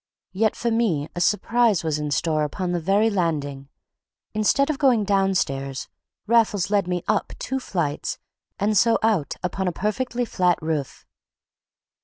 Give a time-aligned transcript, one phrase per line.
[0.31, 3.69] Yet for me a surprise was in store upon the very landing.
[4.33, 5.89] Instead of going downstairs,
[6.25, 8.17] Raffles led me up two flights,
[8.57, 11.05] and so out upon a perfectly flat roof.